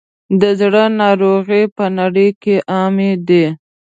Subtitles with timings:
[0.41, 3.45] د زړه ناروغۍ په نړۍ کې عامې دي.